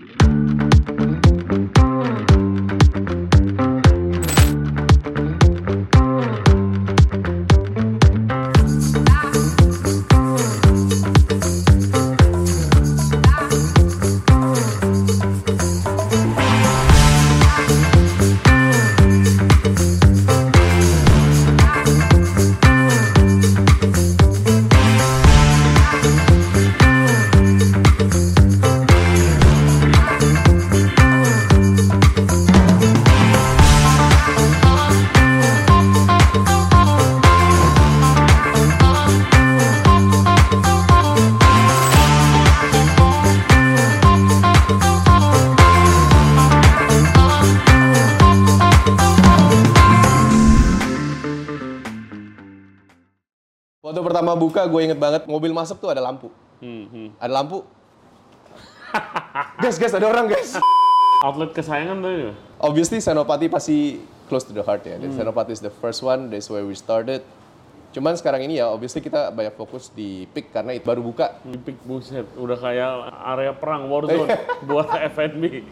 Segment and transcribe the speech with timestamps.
[0.00, 0.39] Waktu
[54.60, 56.28] buka, gue inget banget mobil masuk tuh ada lampu.
[57.16, 57.64] Ada lampu.
[59.56, 60.60] guys, guys, ada orang guys.
[61.24, 62.32] Outlet kesayangan tuh ya?
[62.60, 65.00] Obviously Senopati pasti close to the heart ya.
[65.00, 67.24] Senopati is the first one, that's where we started.
[67.90, 71.40] Cuman sekarang ini ya, obviously kita banyak fokus di Peak karena itu baru buka.
[71.42, 72.92] Pipik buset, udah kayak
[73.34, 74.30] area perang Warzone
[74.68, 75.64] buat F&B.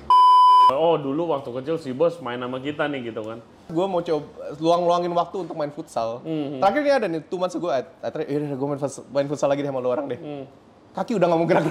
[0.68, 3.40] Oh dulu waktu kecil si bos main sama kita nih gitu kan.
[3.72, 6.20] Gue mau coba luang-luangin waktu untuk main futsal.
[6.60, 9.64] Terakhir ini ada nih, two months ago, akhirnya yaudah gue main, futsal- main futsal lagi
[9.64, 10.20] deh sama lu orang deh.
[10.92, 11.64] Kaki udah nggak mau gerak.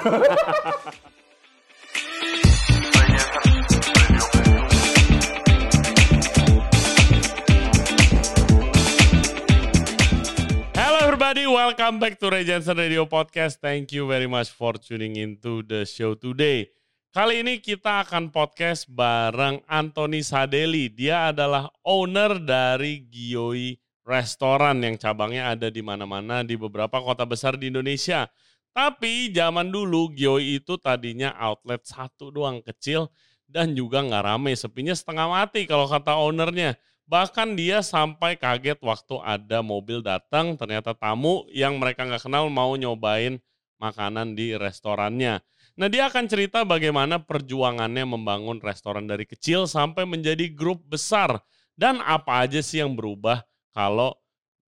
[10.78, 13.60] Hello everybody, welcome back to Ray Jensen Radio Podcast.
[13.60, 16.70] Thank you very much for tuning into the show today.
[17.18, 20.86] Kali ini kita akan podcast bareng Anthony Sadeli.
[20.86, 23.74] Dia adalah owner dari Gioi
[24.06, 28.30] Restoran yang cabangnya ada di mana-mana di beberapa kota besar di Indonesia.
[28.70, 33.10] Tapi zaman dulu Gioi itu tadinya outlet satu doang kecil
[33.50, 36.78] dan juga nggak rame, sepinya setengah mati kalau kata ownernya.
[37.10, 42.78] Bahkan dia sampai kaget waktu ada mobil datang, ternyata tamu yang mereka nggak kenal mau
[42.78, 43.42] nyobain
[43.82, 45.42] makanan di restorannya.
[45.78, 51.38] Nah dia akan cerita bagaimana perjuangannya membangun restoran dari kecil sampai menjadi grup besar.
[51.78, 54.18] Dan apa aja sih yang berubah kalau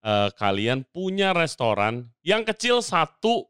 [0.05, 3.49] eh, kalian punya restoran yang kecil satu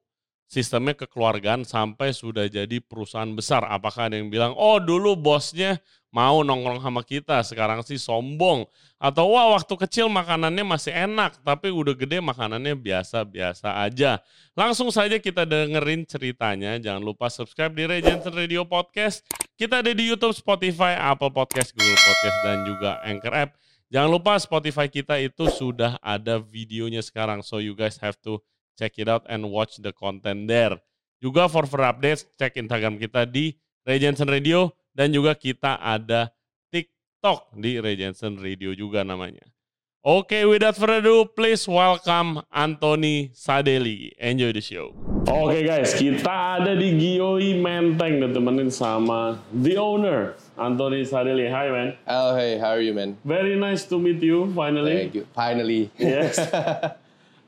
[0.49, 3.67] sistemnya kekeluargaan sampai sudah jadi perusahaan besar.
[3.67, 5.77] Apakah ada yang bilang, oh dulu bosnya
[6.09, 8.65] mau nongkrong sama kita, sekarang sih sombong.
[8.99, 14.19] Atau wah waktu kecil makanannya masih enak, tapi udah gede makanannya biasa-biasa aja.
[14.57, 16.75] Langsung saja kita dengerin ceritanya.
[16.75, 19.23] Jangan lupa subscribe di Jensen Radio Podcast.
[19.55, 23.55] Kita ada di YouTube, Spotify, Apple Podcast, Google Podcast, dan juga Anchor App.
[23.89, 27.41] Jangan lupa Spotify kita itu sudah ada videonya sekarang.
[27.41, 28.43] So you guys have to
[28.77, 30.77] check it out and watch the content there.
[31.19, 33.51] Juga for further updates, cek Instagram kita di
[33.83, 36.27] Ray Jensen Radio dan juga kita ada
[36.67, 39.47] TikTok di Ray Jensen Radio juga namanya.
[40.03, 44.11] Oke, without further ado, please welcome Anthony Sadeli.
[44.19, 44.91] Enjoy the show.
[45.27, 51.47] Oke guys, kita ada di Gioi Menteng ditemenin sama the owner, Anthony Sadeli.
[51.47, 51.89] Hi man.
[52.03, 53.15] oh hey, how are you man?
[53.23, 55.07] Very nice to meet you finally.
[55.07, 55.23] Thank you.
[55.31, 55.87] Finally.
[55.95, 56.35] Yes.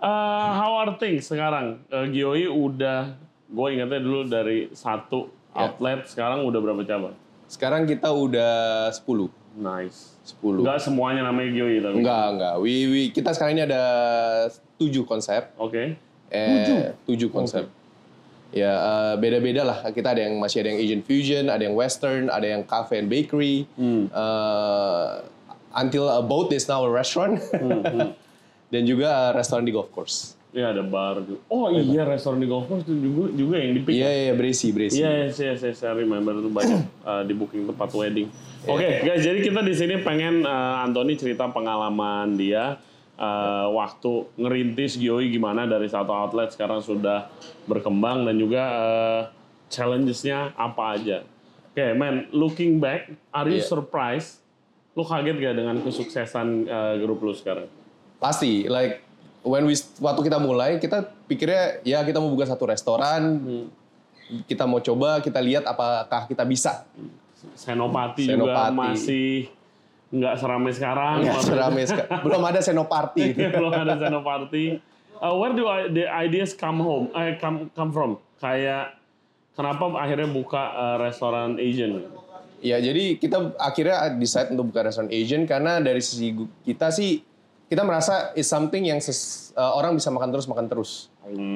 [0.01, 1.77] Uh, how are things sekarang?
[1.85, 3.13] Uh, Gioi udah,
[3.45, 5.67] gue ingatnya dulu dari satu Ya.
[5.67, 7.15] outlet, sekarang udah berapa cabang?
[7.51, 9.27] Sekarang kita udah 10.
[9.59, 10.15] Nice.
[10.39, 10.63] 10.
[10.63, 11.95] Enggak semuanya namanya Gioi tapi.
[11.99, 12.55] Enggak, enggak.
[12.63, 13.83] We, we, kita sekarang ini ada
[14.79, 15.51] tujuh konsep.
[15.59, 15.99] Oke.
[16.31, 17.67] Eh, tujuh konsep.
[18.55, 19.77] Ya, eh, beda-beda lah.
[19.91, 23.11] Kita ada yang masih ada yang Asian fusion, ada yang Western, ada yang cafe and
[23.11, 23.67] bakery.
[23.75, 25.09] Eh,
[25.75, 27.35] until a boat is now a restaurant.
[28.71, 30.39] Dan juga eh, restoran di golf course.
[30.51, 31.39] Iya ada bar juga.
[31.47, 33.95] Oh iya restoran di golf course itu juga, juga yang di pick.
[33.95, 34.99] Iya, iya, berisi, berisi.
[34.99, 38.27] Iya, saya saya saya remember itu banyak uh, di booking tempat wedding.
[38.67, 42.77] Oke, guys, jadi kita di sini pengen uh, Anthony cerita pengalaman dia
[43.15, 47.31] uh, waktu ngerintis Gioi gimana dari satu outlet sekarang sudah
[47.65, 49.21] berkembang dan juga uh,
[49.71, 51.23] challenges-nya apa aja.
[51.71, 53.71] Oke, man, looking back, are you Iya.
[53.71, 54.43] surprised?
[54.91, 57.71] Lu kaget gak dengan kesuksesan uh, grup lu sekarang?
[58.19, 58.99] Pasti, like
[59.41, 63.41] when we waktu kita mulai kita pikirnya ya kita mau buka satu restoran,
[64.45, 66.85] kita mau coba, kita lihat apakah kita bisa.
[67.57, 68.77] Senopati, juga Senopati.
[68.77, 69.29] masih
[70.13, 71.15] nggak seramai sekarang.
[71.25, 73.25] Nggak serame seka- belum ada senoparty.
[73.57, 74.65] belum ada Senopati.
[75.21, 77.09] Uh, where do I, the ideas come home?
[77.13, 78.11] Eh, come come from?
[78.37, 78.97] Kayak
[79.57, 82.05] kenapa akhirnya buka uh, restoran Asian?
[82.61, 87.25] Ya, jadi kita akhirnya decide untuk buka restoran Asian karena dari sisi kita sih
[87.71, 91.07] kita merasa is something yang ses- uh, orang bisa makan terus makan terus.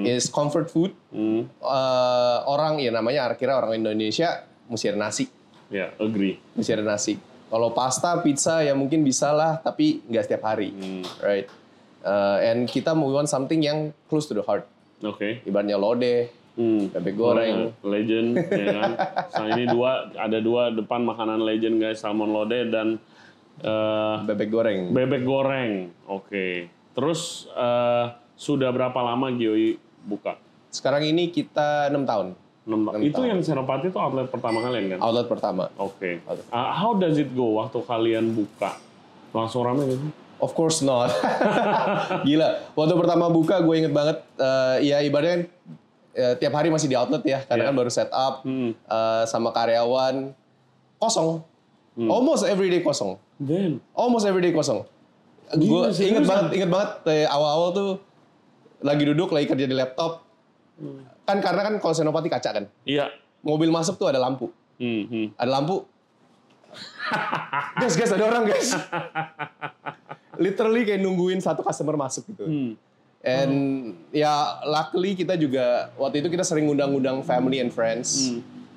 [0.08, 0.96] Is comfort food.
[1.12, 1.52] Hmm.
[1.60, 5.28] Uh, orang ya namanya kira orang Indonesia mesti ada nasi,
[5.68, 6.40] Ya, agree.
[6.56, 7.20] mesti ada nasi.
[7.46, 10.72] Kalau pasta, pizza ya mungkin bisa lah, tapi nggak setiap hari,
[11.20, 11.52] right?
[12.00, 14.64] Uh, and kita mau want something yang close to the heart.
[15.04, 15.44] Oke.
[15.44, 16.88] Ibaratnya lodeh, Hmm.
[16.88, 18.92] bebek goreng, legend ya kan.
[19.28, 22.96] Nah, ini dua ada dua depan makanan legend guys, salmon lode dan
[23.58, 24.80] eh, bebek goreng.
[24.90, 25.72] bebek goreng.
[26.06, 26.68] Oke.
[26.92, 30.36] Terus eh, sudah berapa lama Gioi buka?
[30.68, 32.28] Sekarang ini kita enam tahun,
[32.66, 33.28] Enam- Enam itu tahun.
[33.30, 35.00] yang Senopati itu outlet pertama kalian kan?
[35.02, 35.64] outlet pertama.
[35.76, 36.20] Oke.
[36.26, 36.36] Uh,
[36.70, 38.76] how does it go waktu kalian buka?
[39.32, 40.08] Langsung rame gitu?
[40.36, 41.16] Of course not.
[42.28, 42.74] Gila.
[42.74, 44.20] Waktu pertama buka gue inget banget.
[44.36, 45.48] eh, ya ibaratnya
[46.12, 47.40] eh, tiap hari masih di outlet ya.
[47.42, 47.70] Karena Iya.
[47.70, 48.76] kan baru set up Hmm.
[48.76, 50.36] eh, sama karyawan.
[50.98, 51.40] Kosong.
[51.96, 53.16] Almost every day kosong.
[53.40, 54.84] Then, Almost every day kosong.
[55.56, 57.92] Gue inget banget, inget banget eh, awal-awal tuh
[58.84, 60.28] lagi duduk lagi kerja di laptop.
[61.24, 62.66] Kan karena kan kalau Senopati kaca kan.
[62.84, 63.10] iya.
[63.46, 64.50] Mobil masuk tuh ada lampu.
[64.82, 65.28] Hmm, hmm.
[65.38, 65.86] Ada lampu.
[67.78, 68.74] guys, guys ada orang guys.
[70.42, 72.44] Literally kayak nungguin satu customer masuk gitu.
[72.44, 72.72] Hmm.
[73.26, 73.54] And
[74.14, 78.34] ya luckily kita juga waktu itu kita sering ngundang-undang family and friends.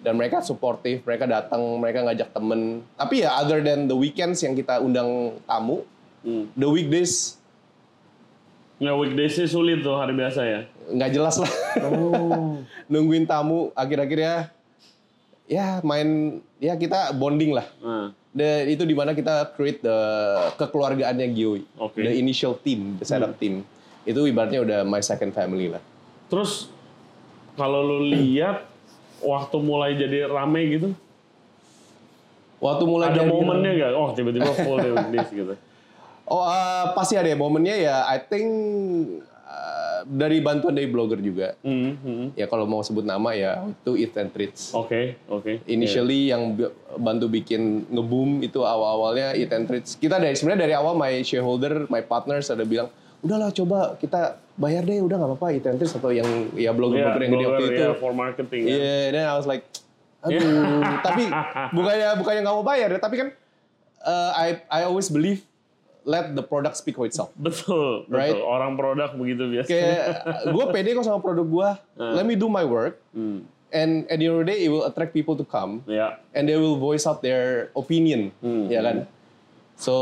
[0.08, 2.80] Dan mereka supportive, mereka datang, mereka ngajak temen.
[2.96, 5.84] Tapi ya other than the weekends yang kita undang tamu,
[6.18, 6.48] Hmm.
[6.56, 7.36] the weekdays
[8.78, 10.60] Nggak weekdays sih sulit tuh hari biasa ya?
[10.88, 11.52] nggak jelas lah.
[11.84, 12.62] Oh.
[12.90, 14.48] Nungguin tamu, akhir-akhirnya
[15.44, 17.68] ya main, ya kita bonding lah.
[17.78, 19.98] Nah, The, itu di mana kita create the
[20.56, 21.66] kekeluargaannya Gioi.
[21.76, 22.00] Oke.
[22.00, 23.66] The initial team, the setup team.
[24.02, 25.82] Itu ibaratnya udah my second family lah.
[26.28, 26.70] terus
[27.52, 28.62] kalau lu lihat
[29.20, 30.88] waktu mulai jadi rame gitu,
[32.58, 33.90] Waktu mulai ada momennya gak?
[33.94, 35.54] Oh tiba-tiba full day weekdays gitu.
[36.28, 37.96] Oh, uh, pasti ada ya momennya ya.
[38.04, 38.46] I think
[39.48, 41.56] uh, dari bantuan dari blogger juga.
[41.64, 42.26] Hmm, hmm.
[42.36, 44.74] Ya kalau mau sebut nama ya itu Eat and Treats.
[44.76, 45.64] Oke, oke.
[45.64, 49.96] Initially yang bi- bantu bikin ngeboom itu awal-awalnya Eat and Treats.
[49.96, 54.20] Kita dari sebenarnya dari awal my shareholder, my partners ada bilang, udahlah coba kita
[54.54, 57.62] bayar deh, udah nggak apa-apa and Treats atau yang ya Iya, blogger-blogger yang gede waktu
[57.62, 57.82] blogger, itu.
[57.82, 58.74] ya, for marketing ya.
[58.74, 59.62] Iya, dan I was like,
[60.26, 61.24] aduh, tapi
[61.72, 63.28] bukannya bukannya nggak mau bayar ya, tapi kan
[64.02, 65.46] uh, I I always believe
[66.02, 67.30] let the product speak for itself.
[67.36, 68.10] Betul, betul.
[68.10, 68.34] Right.
[68.34, 69.68] Orang produk begitu biasanya.
[69.68, 70.04] Kayak
[70.48, 71.68] gue pede kok sama produk gue,
[72.16, 73.44] let me do my work, Hmm.
[73.70, 76.18] and at the end of the day it will attract people to come, Ya.
[76.32, 78.66] and they will voice out their opinion, Hmm.
[78.66, 79.04] ya kan?
[79.76, 79.94] So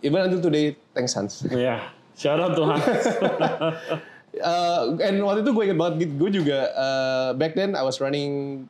[0.00, 1.44] even until today, thanks Hans.
[1.46, 1.86] Ya.
[2.20, 3.04] Shout out to Hans.
[4.30, 8.62] Uh, and waktu itu gue inget banget, gue juga uh, back then I was running,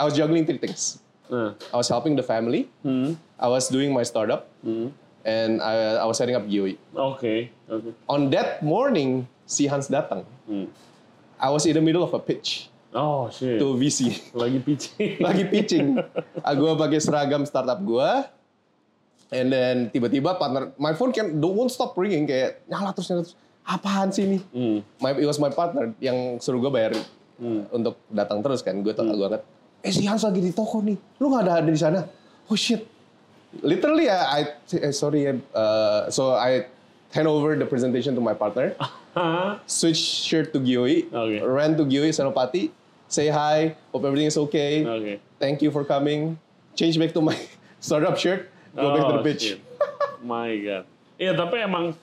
[0.00, 1.04] I was juggling three things.
[1.28, 1.52] Nah.
[1.68, 3.20] I was helping the family, Hmm.
[3.36, 4.96] I was doing my startup, Hmm.
[5.20, 6.80] and I, I was setting up GOE.
[6.96, 7.92] Oke, oke.
[8.08, 10.24] On that morning, si Hans datang.
[10.48, 10.72] Hmm.
[11.36, 13.60] I was in the middle of a pitch Oh, shit.
[13.60, 14.32] to VC.
[14.32, 15.20] Lagi pitching.
[15.20, 15.86] Lagi pitching.
[16.56, 18.10] gue pakai seragam startup gue.
[19.34, 23.22] And then tiba-tiba partner, my phone can don't won't stop ringing kayak nyala terus nyala
[23.26, 23.34] terus.
[23.66, 24.38] Apaan sih ini?
[24.54, 24.78] Hmm.
[25.02, 26.94] My, it was my partner yang suruh gue bayar
[27.74, 28.78] untuk datang terus kan.
[28.86, 29.38] Gue tau gue.
[29.82, 30.94] Eh si Hans lagi di toko nih.
[31.18, 32.06] Lu nggak ada ada di sana?
[32.46, 32.86] Oh shit.
[33.66, 34.40] Literally I, I
[34.78, 36.70] eh, sorry uh, so I
[37.10, 38.74] hand over the presentation to my partner.
[39.66, 39.96] Switch
[40.28, 41.40] shirt to Gioi, Okay.
[41.40, 42.68] ran to Gioi Senopati,
[43.08, 45.20] say hi, hope everything is okay, Oke.
[45.40, 46.36] thank you for coming,
[46.76, 47.32] change back to my
[47.80, 49.44] startup shirt, go back to the Oh, pitch.
[49.50, 49.60] shit.
[50.22, 50.84] My God.
[51.16, 51.96] Iya tapi emang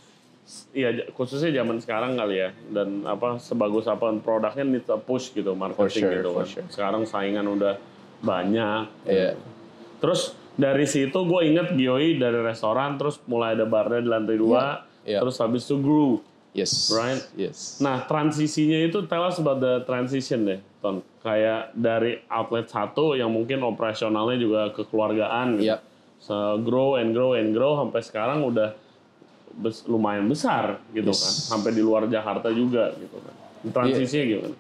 [0.71, 5.53] j- khususnya zaman sekarang kali ya dan apa sebagus apa produknya need to push gitu
[5.53, 6.45] marketing sure, gitu kan.
[6.45, 6.65] sure.
[6.67, 7.77] Sekarang saingan udah
[8.19, 8.89] banyak.
[9.05, 9.37] Iya.
[9.99, 14.63] Terus dari situ gue inget Gioi dari restoran terus mulai ada barnya di lantai dua
[15.03, 15.19] Iya.
[15.19, 16.21] terus habis itu grew.
[16.53, 16.89] Yes.
[16.89, 17.23] Right.
[17.33, 17.77] Yes.
[17.77, 21.01] Nah transisinya itu tell us about the transition deh Ton.
[21.19, 25.65] Kayak dari outlet satu yang mungkin operasionalnya juga kekeluargaan gitu.
[25.65, 25.77] Iya.
[26.23, 28.71] So, grow and grow and grow sampai sekarang udah
[29.53, 31.19] bes- lumayan besar gitu Yes.
[31.19, 31.33] kan.
[31.53, 33.35] Sampai di luar Jakarta juga gitu kan.
[33.65, 34.55] Transisinya gimana?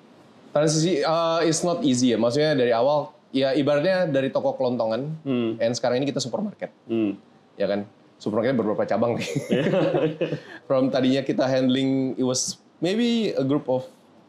[0.51, 2.17] Transisi uh, is not easy ya.
[2.17, 5.55] Maksudnya dari awal, ya ibaratnya dari toko kelontongan, Hmm.
[5.57, 7.15] and sekarang ini kita supermarket, Hmm.
[7.55, 7.87] ya kan?
[8.19, 9.27] Supermarket beberapa cabang nih.
[10.67, 13.87] From tadinya kita handling, it was maybe a group of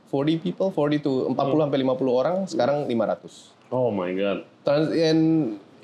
[0.08, 3.50] 40 people, 40 to 40 sampai 50 orang, sekarang 500.
[3.68, 4.46] Oh my god.
[4.62, 5.22] Trans and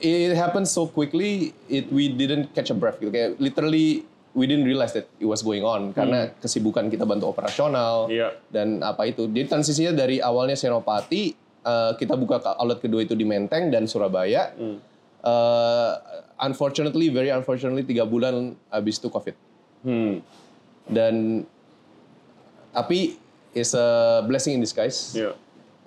[0.00, 3.12] it happened so quickly, it we didn't catch a breath gitu.
[3.12, 8.06] Kayak literally we didn't realize that it was going on karena kesibukan kita bantu operasional
[8.06, 8.34] Iya.
[8.48, 9.26] dan apa itu.
[9.26, 14.54] Jadi transisinya dari awalnya Senopati, eh, kita buka outlet kedua itu di Menteng dan Surabaya.
[14.56, 15.92] Eh,
[16.40, 19.36] unfortunately, very unfortunately, tiga bulan habis itu COVID.
[19.84, 20.24] Hmm.
[20.88, 21.44] Dan
[22.70, 23.18] tapi
[23.50, 25.12] is a blessing in disguise.
[25.18, 25.34] Iya.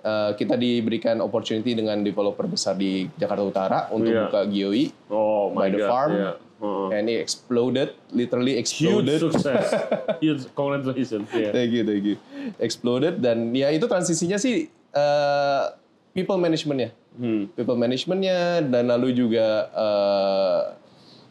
[0.04, 4.28] Uh, kita diberikan opportunity dengan developer besar di Jakarta Utara untuk Iya.
[4.28, 6.34] buka GOI Oh my by the God, farm, yeah.
[6.56, 6.88] Uh-uh.
[6.90, 9.18] and it exploded, literally Huge exploded.
[9.20, 9.68] success.
[10.24, 11.26] Huge congratulations.
[11.28, 11.50] Yeah.
[11.50, 12.16] Thank you, thank you.
[12.56, 15.74] Exploded dan ya itu transisinya sih uh,
[16.12, 17.46] people managementnya, Hmm.
[17.52, 20.60] people managementnya dan lalu juga uh,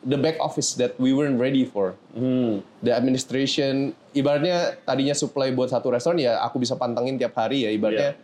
[0.01, 1.95] the back office that we weren't ready for.
[2.11, 2.59] Hmm.
[2.79, 7.71] The administration, ibaratnya tadinya supply buat satu restoran ya aku bisa pantengin tiap hari ya
[7.71, 8.15] ibaratnya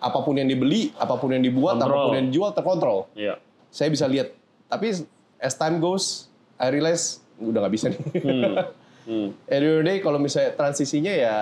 [0.00, 1.92] apa pun yang dibeli, apa pun yang dibuat, Kontrol.
[1.92, 2.98] apa pun yang dijual terkontrol.
[3.16, 3.36] Yeah.
[3.72, 4.32] Saya bisa lihat.
[4.66, 5.06] Tapi
[5.40, 6.26] as time goes,
[6.58, 8.00] I realize udah nggak bisa nih.
[9.06, 9.30] Hmm.
[9.52, 11.36] At the the day, kalau misalnya transisinya ya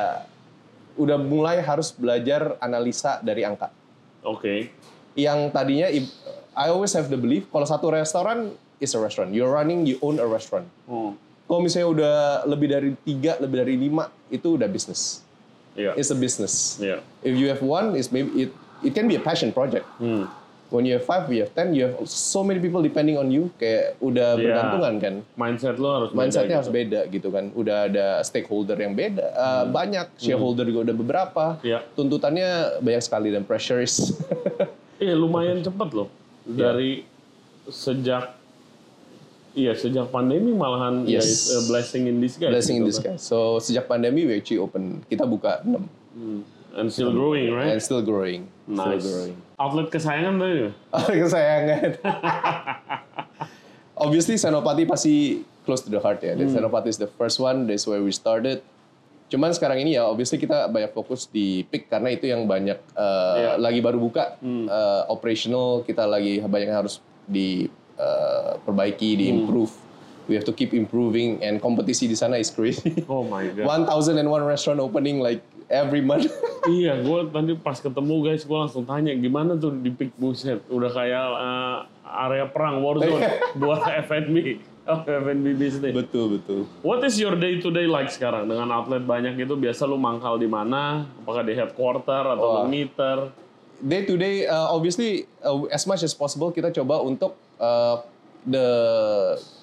[1.01, 3.73] udah mulai harus belajar analisa dari angka.
[4.21, 4.71] Oke.
[5.17, 5.89] Yang tadinya
[6.55, 9.33] I always have the belief kalau satu restoran is a restaurant.
[9.33, 10.69] You're running, you own a restaurant.
[10.85, 11.17] Hmm.
[11.45, 12.17] Kalau misalnya udah
[12.49, 15.24] lebih dari tiga, lebih dari lima, itu udah bisnis.
[15.75, 15.95] Yeah.
[15.95, 16.79] It's a business.
[16.79, 17.03] Yeah.
[17.21, 18.51] If you have one, it's maybe it
[18.81, 19.87] it can be a passion project.
[19.99, 20.31] Hmm.
[20.71, 23.51] When you have five, you have ten, you have so many people depending on you.
[23.59, 24.43] Kayak udah Yeah.
[24.43, 25.15] bergantungan kan.
[25.35, 26.59] Mindset lo harus beda mindsetnya gitu.
[26.59, 27.45] harus beda gitu kan.
[27.55, 31.45] Udah ada stakeholder yang beda, uh, banyak shareholder juga udah beberapa.
[31.59, 31.67] Hmm.
[31.67, 31.79] Iya.
[31.95, 32.51] Tuntutannya
[32.83, 34.19] banyak sekali dan pressure is
[34.99, 36.09] Iya lumayan cepat loh.
[36.43, 37.07] Dari
[37.67, 38.44] sejak
[39.55, 41.25] Iya sejak pandemi malahan ya Yes.
[41.25, 42.51] it's a blessing in disguise.
[42.51, 43.15] blessing in gitu kan.
[43.15, 43.23] disguise.
[43.23, 45.79] So sejak pandemi we actually open, kita buka 6
[46.13, 46.41] Hmm.
[46.75, 47.71] And still growing, right?
[47.71, 48.51] and still growing.
[48.65, 48.99] nice.
[48.99, 49.35] Still growing.
[49.57, 50.75] Outlet kesayangan tadi nggak?
[51.23, 51.91] Kesayangan.
[53.97, 55.15] Obviously Senopati pasti
[55.63, 56.35] close to the heart ya.
[56.35, 56.51] Hmm.
[56.51, 58.59] Senopati is the first one, that's where we started.
[59.25, 63.35] Cuman sekarang ini ya, obviously kita banyak fokus di peak karena itu yang banyak uh,
[63.35, 63.51] Iya.
[63.57, 64.67] lagi baru buka, Hmm.
[64.67, 66.99] uh, operational kita lagi banyak yang harus
[67.97, 69.39] diperbaiki, di Hmm.
[69.41, 69.73] improve.
[70.25, 73.05] We have to keep improving and kompetisi di sana is crazy.
[73.05, 73.69] Oh my god.
[73.85, 76.33] 1001 restaurant opening like every month.
[76.71, 80.65] iya, gue tadi pas ketemu guys, gue langsung tanya gimana tuh di Peak Buset.
[80.67, 81.77] Udah kayak eh,
[82.25, 83.21] area perang warzone
[83.61, 84.57] buat F&B,
[84.89, 85.93] oh, F&B bisnis.
[85.93, 86.65] betul betul.
[86.81, 89.61] What is your day to day like sekarang dengan outlet banyak itu?
[89.61, 91.05] Biasa lu mangkal di mana?
[91.21, 92.57] Apakah di headquarter atau Wah.
[92.65, 93.29] lu ngiter?
[93.77, 98.03] day to day uh, obviously uh, as much as possible kita coba untuk uh,
[98.47, 98.67] the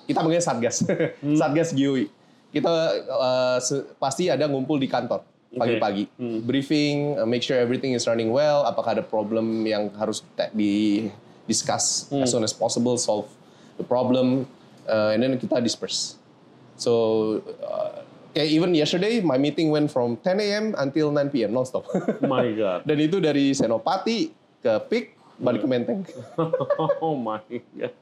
[0.06, 0.84] kita panggilnya satgas.
[1.42, 2.10] Satgas GUI
[2.52, 2.74] kita
[3.08, 3.58] uh,
[3.96, 5.24] pasti ada ngumpul di kantor
[5.56, 6.08] pagi-pagi.
[6.44, 11.08] Briefing uh, make sure everything is running well apakah ada problem yang harus di
[11.48, 13.28] discuss as soon as possible solve
[13.80, 14.48] the problem
[14.88, 16.20] uh, and then kita disperse.
[16.76, 18.04] So uh,
[18.36, 20.66] kayak even yesterday my meeting went from 10 a.m.
[20.76, 21.56] until 9 p.m.
[21.56, 21.88] nonstop.
[22.24, 22.84] My God.
[22.90, 24.32] Dan itu dari Senopati
[24.64, 25.06] ke Pik
[25.42, 26.02] balik ke Menteng.
[27.04, 27.42] oh my
[27.76, 27.94] God.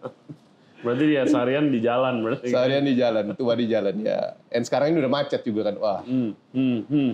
[0.79, 2.48] Berarti dia seharian di jalan berarti.
[2.48, 4.39] Seharian di jalan, tua di jalan ya.
[4.48, 5.75] And sekarang ini udah macet juga kan.
[5.75, 7.12] Wah, Hmm, hmm, hmm.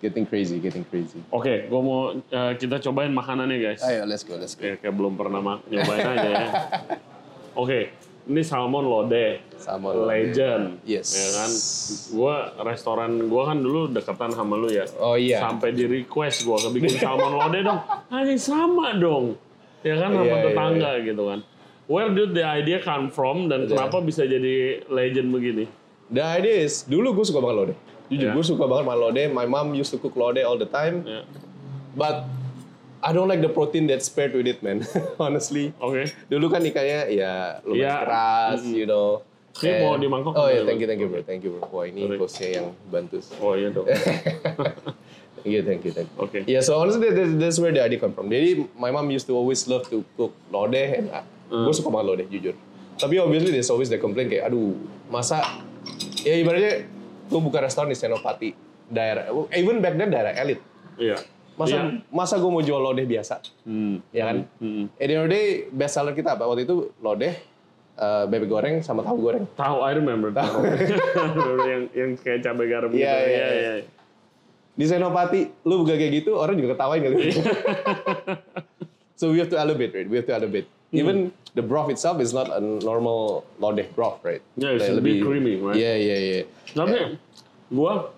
[0.00, 1.20] getting crazy, getting crazy.
[1.28, 3.80] Oke, gue mau eh, kita cobain makanannya guys.
[3.82, 4.64] Ayo, let's go, let's go.
[4.64, 6.48] Kayak, kayak belum pernah ma- nyobain aja ya.
[7.52, 7.92] Oke,
[8.24, 9.44] ini salmon lode.
[9.58, 10.08] Salmon lode.
[10.08, 10.64] Legend.
[10.82, 11.12] Yes.
[11.12, 11.50] Ya kan?
[12.10, 14.88] Gua restoran gua kan dulu deketan sama lu ya.
[14.96, 15.38] Oh iya.
[15.38, 17.78] Sampai di request gua kebikin salmon lode dong.
[18.08, 19.36] Anjing sama dong.
[19.82, 21.40] Ya kan sama Iya, iya, tetangga gitu kan.
[21.86, 25.66] Where did the idea come from dan kenapa bisa jadi legend begini?
[26.08, 27.74] The idea is, dulu gue suka banget lode.
[28.06, 28.34] Jujur, Yeah.
[28.34, 29.22] gue suka banget makan lode.
[29.30, 31.02] My mom used to cook lode all the time.
[31.02, 31.24] Ya.
[31.92, 32.28] But
[33.00, 34.86] I don't like the protein that's paired with it, man.
[35.22, 35.74] Honestly.
[35.76, 36.06] Oke.
[36.28, 37.94] Dulu kan ikannya ya lumayan Iya.
[37.98, 39.26] keras, you know.
[39.52, 40.64] Ini mau di mangkok Oh iya, nggak?
[40.64, 41.68] thank you, thank you bro, thank you bro.
[41.68, 43.20] Wah ini hostnya yang bantu.
[43.36, 43.84] Oh iya dong.
[45.42, 46.18] You, thank you, thank you.
[46.18, 46.38] Oke.
[46.46, 48.26] Yeah, so honestly that, that- that's where the idea come from.
[48.26, 51.10] Jadi my mom used to always love to cook lode, and
[51.52, 51.68] Hmm.
[51.68, 52.54] gue suka banget lode, jujur.
[52.96, 54.72] Tapi obviously there's always the complaint kayak, aduh,
[55.06, 55.44] masa,
[56.20, 56.88] ya ibaratnya
[57.26, 58.56] gue buka restoran di Senopati,
[58.86, 60.64] daerah, even back then daerah elit.
[60.96, 61.20] Iya.
[61.52, 62.00] Masa Iya.
[62.08, 64.00] masa gue mau jual lode biasa, Hmm.
[64.08, 64.48] ya kan?
[64.56, 64.88] Hmm.
[64.96, 66.48] At the end of the day, best seller kita apa?
[66.48, 67.28] Waktu itu lode,
[67.92, 69.44] eh, bebek goreng sama tahu goreng.
[69.52, 70.32] Tahu, I remember.
[70.32, 70.56] Tahu.
[71.68, 73.04] yang yang kayak cabai garam gitu.
[73.04, 73.72] Iya, iya, iya.
[74.72, 77.14] Di Senopati, lu buka kayak gitu, orang juga ketawain kali.
[77.28, 77.42] Iya.
[79.20, 80.08] so we have to elevate, right?
[80.08, 80.64] We have to elevate.
[80.64, 80.96] Hmm.
[80.96, 81.16] Even
[81.52, 84.40] the broth itself is not a normal lodeh broth, right?
[84.56, 85.76] Yeah, it's Kayak a bit creamy, right?
[85.76, 86.42] Yeah, yeah, yeah.
[86.72, 87.20] Tapi
[87.68, 88.16] gua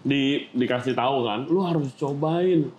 [0.00, 2.72] di dikasih tahu kan, lu harus cobain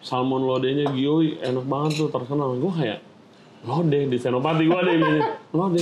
[0.00, 2.56] salmon lodenya Gioi enak banget tuh terkenal.
[2.56, 3.00] Gua kayak
[3.64, 5.20] lode di Senopati gua ada ini
[5.60, 5.80] lode.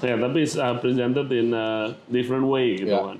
[0.00, 3.04] Ya, tapi it's uh, presented in a different way gitu Yeah.
[3.04, 3.18] kan.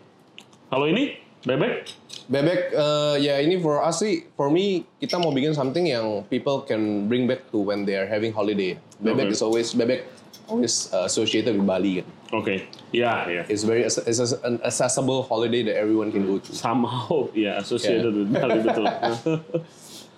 [0.69, 1.93] Kalau ini bebek,
[2.25, 6.65] Bebek, eh, ya ini for us sih, for me kita mau bikin something yang people
[6.65, 8.81] can bring back to when they are having holiday.
[8.97, 9.37] Bebek Okay.
[9.37, 10.09] is always bebek
[10.49, 12.07] always uh, associated with Bali kan.
[12.33, 13.45] oke, ya ya.
[13.45, 16.49] It's very it's a- an accessible holiday that everyone can go to.
[16.49, 18.89] Somehow ya associated with Bali betul.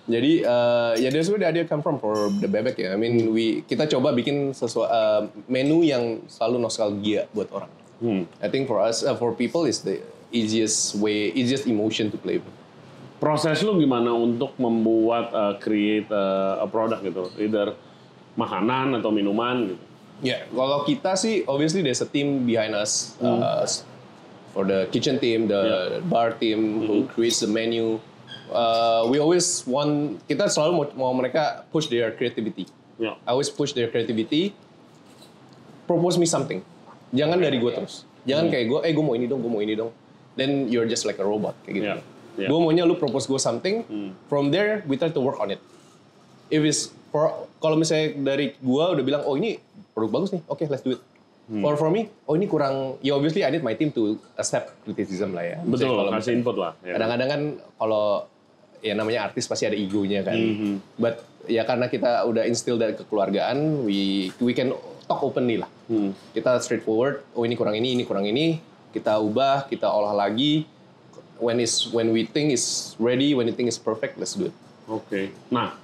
[0.07, 2.95] Jadi uh, ya that's where the idea come from for the bebek ya.
[2.95, 7.71] I mean we kita coba bikin sesuatu uh, menu yang selalu nostalgia buat orang.
[7.99, 8.23] Hmm.
[8.39, 9.99] I think for us uh, for people is the
[10.37, 12.37] easiest way, easiest emotion to play.
[12.37, 12.55] with.
[13.17, 17.73] Proses lu gimana untuk membuat uh, create uh, a product gitu, either
[18.37, 19.83] makanan atau minuman gitu.
[20.21, 23.65] Ya, kalau kita sih obviously there's a team behind us uh,
[24.53, 27.97] for the kitchen team, the bar team who creates the menu.
[28.49, 32.69] Uh, we always want kita selalu mau, mau mereka push their creativity.
[32.97, 33.17] Ya.
[33.25, 34.57] I always push their creativity.
[35.85, 36.61] Propose me something.
[37.13, 38.05] Jangan dari gue terus.
[38.25, 39.93] Jangan kayak gue, eh gue mau ini dong, gue mau ini dong.
[40.37, 41.87] Then you're just like a robot kayak gitu.
[41.89, 41.99] Yeah.
[42.37, 42.49] Yeah.
[42.53, 43.83] Gue maunya lu propose gue something.
[44.29, 45.61] From there we try to work on it.
[46.53, 49.57] If it's for kalau misalnya dari gue udah bilang, oh ini
[49.97, 51.01] produk bagus nih, oke let's do it.
[51.47, 52.99] For for me, oh ini kurang.
[52.99, 55.57] Ya obviously I need my team to accept criticism lah ya.
[55.63, 56.75] Betul, kalau kasih input lah.
[56.83, 56.99] Ya.
[56.99, 57.41] kadang-kadang kan
[57.79, 58.27] kalau
[58.83, 60.35] ya namanya artis pasti ada egonya kan.
[60.35, 60.99] Mhm.
[60.99, 64.75] But ya karena kita udah instill dari kekeluargaan, we we can
[65.07, 65.71] talk openly lah.
[65.87, 66.11] Hmm.
[66.35, 67.23] Kita straightforward.
[67.31, 68.59] Oh ini kurang ini, ini kurang ini.
[68.91, 70.65] Kita ubah, kita olah lagi.
[71.37, 74.55] When is when we think is ready, when we think is perfect, let's do it.
[74.89, 75.29] Oke.
[75.53, 75.77] Nah,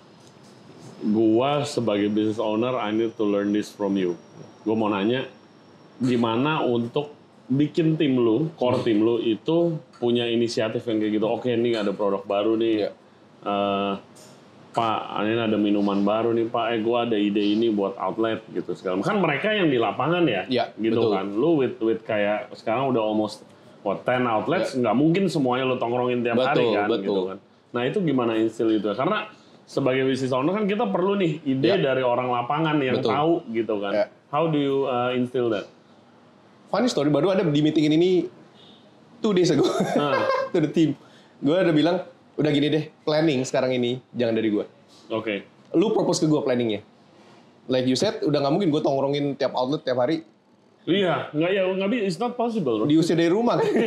[1.05, 4.17] gua sebagai business owner, I need to learn this from you.
[4.65, 5.29] Gua mau nanya,
[6.01, 7.13] gimana untuk
[7.51, 11.27] bikin tim lu, core tim lu itu punya inisiatif yang kayak gitu.
[11.29, 12.88] Oke, ini ada produk baru nih.
[12.88, 12.89] Iya.
[13.43, 13.93] Eh,
[14.74, 16.65] Pak, ini ada minuman baru nih Pak.
[16.70, 18.98] Eh, gua ada ide ini buat outlet gitu segala.
[19.00, 21.10] Kan mereka yang di lapangan ya, Iya, gitu betul.
[21.13, 21.25] kan.
[21.30, 23.46] Lu with with kayak sekarang udah almost
[23.82, 26.65] what 10 outlets, nggak mungkin semuanya lu tongkrongin tiap hari Iya.
[26.65, 27.06] Betul, kan, betul.
[27.06, 27.38] gitu kan.
[27.70, 28.89] Nah itu gimana instill itu?
[28.89, 29.30] Karena
[29.63, 31.77] sebagai business owner kan kita perlu nih ide Ya.
[31.80, 33.13] dari orang lapangan yang Betul.
[33.13, 33.94] tahu gitu kan.
[33.94, 34.06] Ya.
[34.27, 35.70] How do you uh, instill that?
[36.68, 38.25] Funny story baru ada di meeting ini
[39.20, 39.62] two days ago
[39.94, 40.25] Ah.
[40.51, 40.98] to the team.
[41.38, 42.01] Gue ada bilang
[42.34, 44.66] udah gini deh planning sekarang ini jangan dari gue.
[45.10, 45.44] Oke.
[45.74, 46.80] Lu propose ke gue planningnya.
[47.66, 50.24] Like you said udah nggak mungkin gue tongkrongin tiap outlet tiap hari
[50.84, 52.04] Iya, nggak ya nggak bisa.
[52.04, 52.84] It's not possible.
[52.84, 52.86] bro.
[52.86, 53.63] diusir dari rumah kan.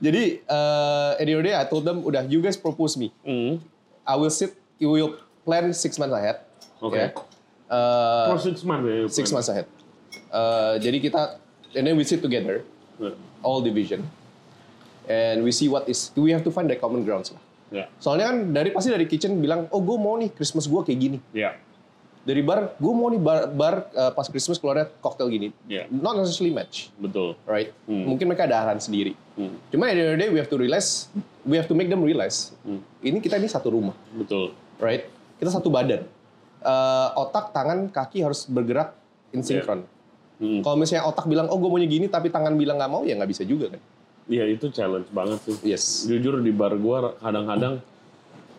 [0.00, 2.96] Jadi uh, at the end of the day I told them udah you guys propose
[2.96, 3.12] me.
[3.20, 3.60] Hmm.
[4.08, 6.40] I will sit, you will plan six months ahead.
[6.80, 6.96] Oke.
[6.96, 7.12] ya.
[7.68, 8.96] Uh, For six months ya.
[9.12, 9.68] six months ahead.
[10.32, 11.36] Uh, jadi kita
[11.76, 12.64] and then we sit together
[12.96, 13.12] Ya.
[13.40, 14.04] all division
[15.10, 17.42] and we see what is we have to find the common grounds lah.
[17.70, 17.84] Ya.
[17.98, 21.18] Soalnya kan dari pasti dari kitchen bilang, oh gue mau nih Christmas gue kayak gini.
[21.34, 21.58] Ya.
[22.20, 25.56] Dari bar, gue mau nih bar, bar uh, pas Christmas keluarnya cocktail gini.
[25.70, 25.88] Ya.
[25.88, 27.32] Not necessarily match, Betul.
[27.48, 27.72] right?
[27.88, 28.06] Hmm.
[28.10, 29.16] Mungkin mereka ada arahan sendiri.
[29.40, 29.56] Hmm.
[29.72, 31.08] Cuma at the end of the day we have to realize,
[31.48, 32.84] we have to make them realize, Hmm.
[33.00, 34.52] ini kita ini satu rumah, Betul.
[34.82, 35.08] right?
[35.40, 36.04] Kita satu badan.
[36.60, 38.92] Uh, otak, tangan, kaki harus bergerak
[39.32, 39.88] in synchron.
[40.36, 40.60] Hmm.
[40.60, 43.30] Kalau misalnya otak bilang, oh gue maunya gini, tapi tangan bilang nggak mau, ya nggak
[43.32, 43.80] bisa juga kan?
[44.30, 45.56] Iya itu challenge banget sih.
[45.66, 46.06] Yes.
[46.06, 47.82] Jujur di bar gua kadang-kadang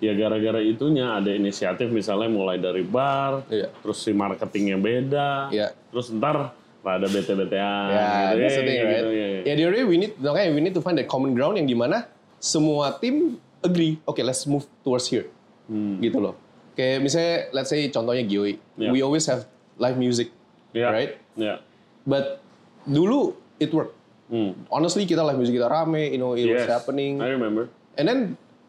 [0.03, 3.69] ya gara-gara itunya ada inisiatif misalnya mulai dari bar, Iya.
[3.79, 5.71] terus si marketingnya beda, Iya.
[5.93, 8.97] terus ntar ada bete-betean Ya, gitu, that's the eh, thing, right?
[8.97, 9.41] gitu, ya, ya.
[9.45, 12.09] Ya, di we need, makanya we need to find that common ground yang di mana
[12.41, 15.29] semua tim agree, okay, let's move towards here,
[15.69, 16.01] Hmm.
[16.01, 16.33] gitu loh.
[16.73, 18.89] Kayak misalnya, let's say contohnya Gioi, Yeah.
[18.89, 19.45] we always have
[19.77, 20.33] live music,
[20.73, 21.11] Iya, right?
[21.37, 21.61] iya.
[22.01, 22.41] But
[22.89, 24.00] dulu it worked.
[24.31, 24.55] Hmm.
[24.71, 27.19] Honestly, kita live music kita rame, you know, it was Yes, happening.
[27.19, 27.67] I remember.
[27.99, 28.19] And then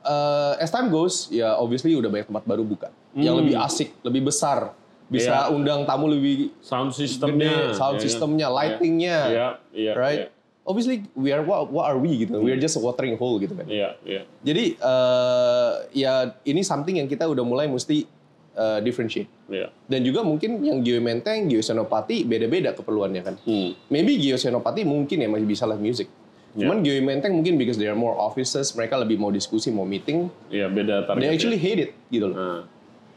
[0.03, 3.47] uh, as time goes, ya obviously udah banyak tempat baru buka, yang Hmm.
[3.47, 4.75] lebih asik, lebih besar,
[5.07, 5.55] bisa Iya.
[5.55, 8.53] undang tamu lebih Sound systemnya, gede, sound ya, systemnya, ya.
[8.53, 10.21] lightingnya, Iya, iya, right?
[10.63, 12.39] Obviously, we are what, what are we gitu?
[12.39, 13.67] We are just a watering hole gitu kan.
[13.67, 14.23] Iya, iya.
[14.43, 18.07] Jadi uh, ya ini something yang kita udah mulai mesti
[18.55, 19.29] uh, differentiate.
[19.49, 19.69] Iya.
[19.87, 23.35] Dan juga mungkin yang Geo Menteng, Geo Senopati beda-beda keperluannya kan.
[23.43, 23.77] Hmm.
[23.89, 26.09] Maybe Geo Senopati mungkin ya masih bisa live music.
[26.53, 26.65] Ya.
[26.65, 30.29] Cuman Geo Menteng mungkin because they are more offices, mereka lebih mau diskusi, mau meeting.
[30.49, 31.21] Iya, beda target.
[31.21, 32.69] They actually hate it gitu loh.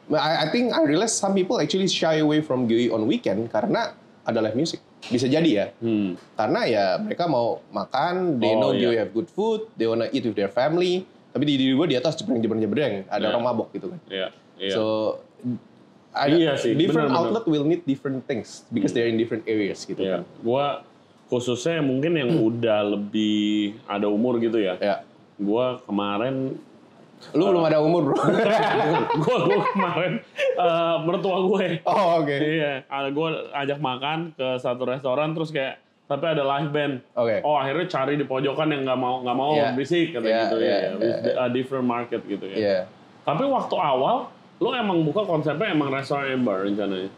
[0.06, 3.50] Nah, I, I think I realize some people actually shy away from GUI on weekend
[3.50, 4.80] karena ada live music.
[5.06, 5.65] Bisa jadi ya.
[5.82, 6.17] hmm.
[6.34, 8.82] Karena ya mereka mau makan, they Oh, know iya.
[8.82, 11.06] GUI have good food, they wanna eat with their family.
[11.30, 13.30] Tapi di diri gue di atas jebreng-jebreng-jebreng, ada Iya.
[13.36, 14.00] orang mabok gitu kan.
[14.08, 14.74] Iya, iya.
[14.74, 14.86] So
[16.10, 17.44] ada, Iya sih, different benar-benar.
[17.44, 20.22] outlet will need different things because they're in different areas gitu Iya, kan.
[20.39, 20.65] gua
[21.26, 24.80] khususnya mungkin yang udah lebih ada umur gitu ya.
[24.80, 25.04] Ya.
[25.36, 26.56] Gua kemarin
[27.32, 28.15] Lu belum ada umur, Bro.
[29.24, 31.68] gua gua kemarin eh, mertua gue.
[31.84, 32.36] oh, oke.
[32.36, 36.94] Iya, ada gua ajak makan ke satu restoran terus kayak tapi ada live band.
[37.12, 37.41] Oke.
[37.41, 39.74] Oh akhirnya cari di pojokan yang nggak mau nggak mau Iya.
[39.74, 40.78] berisik kata Iya, gitu iya, ya.
[40.78, 42.56] iya, With a different market gitu ya.
[42.56, 42.80] Iya.
[43.26, 47.12] Tapi waktu awal lu emang buka konsepnya emang restoran and bar rencananya.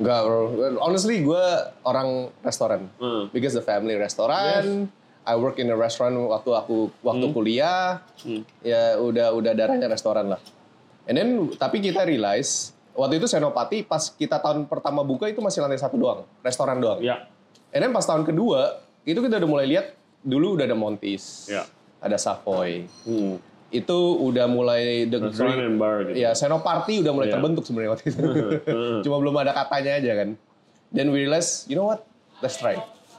[0.00, 0.40] Enggak, bro.
[0.80, 1.44] Honestly, gue
[1.84, 2.88] orang restoran.
[2.96, 3.28] Hmm.
[3.28, 4.88] Because the family restoran,
[5.22, 8.00] I work in a restaurant waktu aku waktu kuliah.
[8.64, 10.40] Ya udah udah darahnya restoran lah.
[11.04, 15.60] And then tapi kita realize waktu itu Senopati pas kita tahun pertama buka itu masih
[15.60, 17.00] lantai satu doang, restoran doang.
[17.04, 17.28] Ya.
[17.72, 21.66] And then pas tahun kedua itu kita udah mulai lihat dulu udah ada Montis, Ya.
[21.98, 22.86] ada Savoy.
[23.02, 23.36] Hmm.
[23.72, 26.16] Itu udah mulai the Restaurant great- and bar gitu.
[26.20, 27.34] Ya, Senoparty udah mulai Iya.
[27.34, 28.20] terbentuk sebenarnya waktu itu.
[29.08, 30.28] Cuma belum ada katanya aja kan.
[30.92, 32.04] Then we realize, you know what?
[32.38, 32.76] Let's try.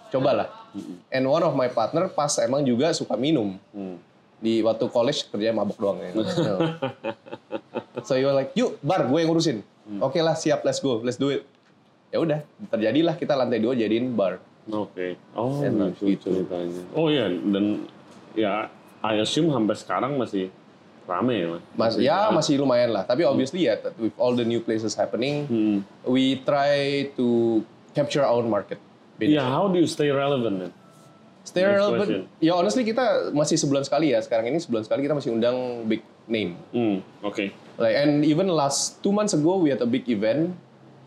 [0.08, 0.46] Cobalah.
[1.10, 3.58] And one of my partner pas emang juga suka minum.
[3.74, 3.98] Hmm.
[4.38, 6.14] Di waktu college kerja mabuk doang ya.
[8.06, 9.66] so you were like, yuk bar gue yang ngurusin.
[9.84, 10.00] Hmm.
[10.02, 11.44] Oke lah siap, let's go, let's do it.
[12.10, 12.40] Ya udah,
[12.70, 14.38] terjadilah kita lantai dua jadiin bar.
[14.70, 15.18] Oke.
[15.34, 16.84] Oh, Enak gitu ceritanya.
[16.94, 17.90] Oh iya, dan
[18.32, 18.70] ya
[19.04, 20.48] I assume sampai sekarang masih
[21.04, 21.62] rame ya, Mas?
[21.76, 23.04] Mas, ya masih lumayan lah.
[23.04, 25.78] Tapi obviously ya, with all the new places happening, Hmm.
[26.08, 27.60] we try to
[27.92, 28.80] capture our market.
[29.20, 29.44] Beda.
[29.44, 30.72] Yeah, how do you stay relevant then?
[31.44, 32.00] Stay Next relevant.
[32.00, 32.22] question.
[32.40, 34.24] Ya honestly kita masih sebulan sekali ya.
[34.24, 36.56] Sekarang ini sebulan sekali kita masih undang big name.
[36.72, 37.52] Hmm, oke.
[37.76, 40.56] Like and even last two months ago we had a big event.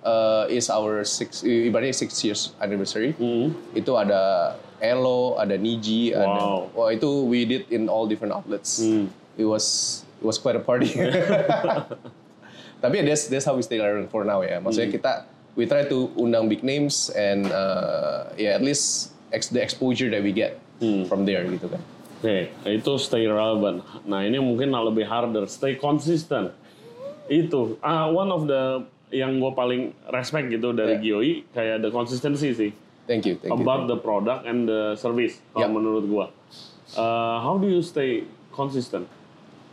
[0.06, 3.10] Uh, is our six ibaratnya six years anniversary.
[3.18, 3.56] Hmm.
[3.74, 6.70] Itu ada Elo, ada Niji, ada Wow.
[6.72, 8.80] wah itu we did in all different outlets.
[8.80, 9.08] Hmm.
[9.36, 9.64] It was
[10.18, 10.92] it was quite a party.
[12.82, 14.60] Tapi that's that's how we stay relevant for now ya.
[14.60, 14.96] Maksudnya Hmm.
[15.00, 15.12] kita
[15.56, 20.20] we try to undang big names and uh, yeah at least ex, the exposure that
[20.20, 21.08] we get Hmm.
[21.08, 21.80] from there gitu kan.
[22.20, 23.80] Oke, itu stay relevant.
[24.04, 26.52] Nah ini mungkin lebih harder, stay consistent.
[27.26, 31.16] Itu, ah one of the yang gue paling respect gitu dari Yeah.
[31.16, 32.70] GOI kayak the consistency sih
[33.06, 33.62] Thank you, thank you.
[33.62, 35.38] about the product and the service.
[35.50, 35.72] Kalau Yeah.
[35.72, 36.26] menurut gue,
[36.94, 38.22] Uh, how do you stay
[38.54, 39.10] consistent?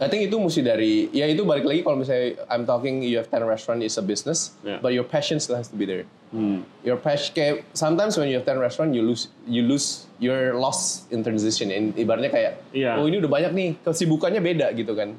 [0.01, 3.29] I think itu mesti dari ya itu balik lagi kalau misalnya I'm talking you have
[3.29, 4.81] 10 restaurant is a business, Yeah.
[4.81, 6.09] but your passion still has to be there.
[6.33, 6.65] Hmm.
[6.81, 11.05] Your passion kayak sometimes when you have 10 restaurant you lose you lose you're lost
[11.13, 11.69] in transition.
[11.69, 12.97] In, ibaratnya kayak Iya.
[12.97, 15.13] oh ini udah banyak nih kesibukannya beda gitu kan.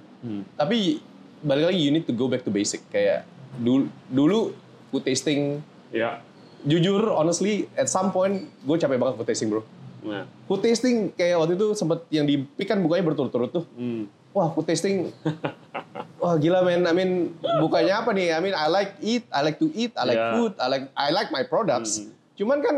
[0.59, 0.99] Tapi
[1.41, 3.23] balik lagi you need to go back to basic kayak
[3.55, 4.39] dulu dulu
[4.91, 5.63] food tasting
[5.95, 6.19] Ya,
[6.65, 9.63] jujur honestly at some point gue capek banget food tasting bro.
[10.01, 13.65] nah, Food tasting kayak waktu itu sempet yang di Pick kan bukanya berturut-turut tuh.
[13.73, 14.05] hmm.
[14.35, 15.15] Wah, food tasting.
[16.19, 16.83] Wah, gila men.
[16.83, 18.35] I mean, bukannya apa nih?
[18.35, 20.35] I mean, I like eat, I like to eat, I like Yeah.
[20.35, 22.03] food, I like I like my products.
[22.35, 22.77] Cuman kan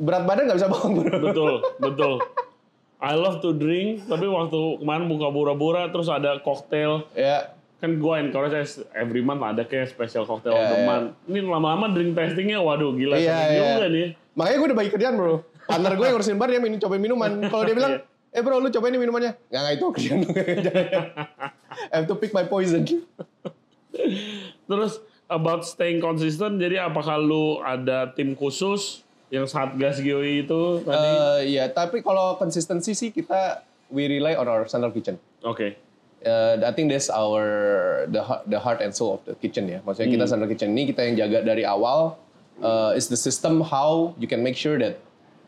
[0.00, 1.12] berat badan nggak bisa bohong, bro.
[1.20, 2.14] betul, betul.
[2.96, 8.14] I love to drink, tapi waktu kemarin buka bura-bura terus ada cocktail, ya, kan gue
[8.18, 8.54] encourage
[8.92, 10.86] every month ada kayak special cocktail of Iya, the iya.
[10.86, 11.08] month.
[11.26, 13.68] Ini lama-lama drink testingnya, waduh gila Iya, sering iya.
[13.74, 14.08] juga nih.
[14.30, 15.34] makanya gue udah bagi kerjaan, bro.
[15.62, 17.30] Partner gue yang ngurusin bar dia minum cobain minuman.
[17.42, 17.92] Kalau dia bilang,
[18.36, 19.32] eh bro, lu cobain ini minumannya.
[19.48, 20.20] Nggak, nggak itu kerjaan.
[21.88, 22.84] I have to pick my poison.
[24.66, 24.92] Terus
[25.26, 30.98] about staying consistent, jadi apakah lu ada tim khusus yang Satgas GOI itu tadi?
[30.98, 35.18] Eh, Iya, tapi kalau konsistensi sih kita we rely on our central kitchen.
[35.40, 35.78] Oke.
[36.20, 39.80] Uh, I think that's our the heart, the heart and soul of the kitchen ya.
[39.80, 42.20] Maksudnya kita central kitchen ini kita yang jaga dari awal.
[42.60, 45.00] Uh, is the system how you can make sure that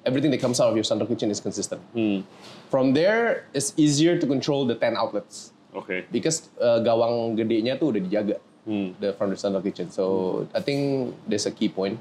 [0.08, 1.84] everything that comes out of your central kitchen is consistent.
[1.92, 2.24] Hmm.
[2.72, 6.08] From there, it's easier to control the 10 outlets Oke.
[6.08, 8.94] because uh, gawang gedenya tuh udah dijaga Hmm.
[9.02, 9.90] the from the central kitchen.
[9.90, 11.98] So I think that's a key point.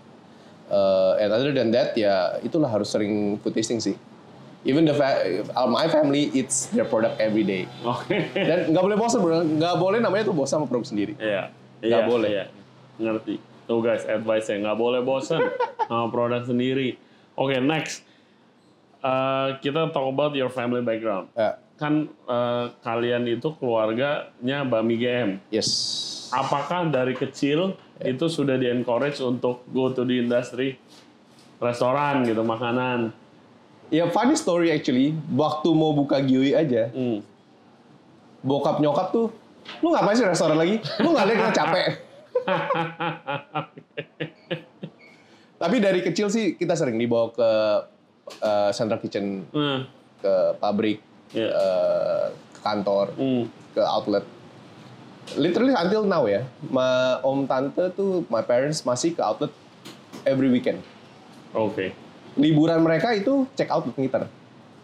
[0.70, 3.98] Uh, and other than that, ya itulah harus sering food tasting sih.
[4.62, 5.26] Even the fa-
[5.58, 7.66] uh, my family eats their product every day.
[7.82, 8.30] Oke.
[8.32, 11.14] Dan nggak boleh bosan bro, nggak boleh namanya tuh bosan sama produk sendiri.
[11.18, 11.50] Iya.
[11.82, 12.30] Nggak Iya, boleh.
[12.30, 12.46] Iya.
[12.98, 13.36] Ngerti.
[13.66, 15.42] Tuh guys, advice nya nggak boleh bosan
[15.82, 16.94] sama produk sendiri.
[17.34, 18.06] Oke, next.
[19.02, 21.26] Uh, kita talk about your family background.
[21.34, 25.42] Ya, Kan uh, kalian itu keluarganya Bami GM.
[25.50, 25.70] yes.
[26.30, 30.78] Apakah dari kecil itu sudah di encourage untuk go to the industry
[31.58, 33.12] restoran gitu makanan?
[33.92, 37.20] Ya funny story actually, waktu mau buka Gioi aja, Hmm.
[38.40, 39.28] bokap nyokap tuh,
[39.84, 40.80] lu ngapain sih restoran lagi?
[41.04, 41.86] Lu nggak lihat kita capek.
[45.62, 47.50] Tapi dari kecil sih kita sering dibawa ke
[48.40, 49.86] uh, central kitchen, Nah,
[50.18, 51.04] ke pabrik,
[51.36, 51.48] Iya.
[51.52, 53.44] uh, ke kantor, hmm.
[53.76, 54.24] ke outlet.
[55.36, 59.52] Literally until now ya, ma om tante tuh, my parents masih ke outlet
[60.24, 60.80] every weekend.
[61.52, 61.92] Oke.
[62.36, 64.28] Liburan mereka itu check out ngitar.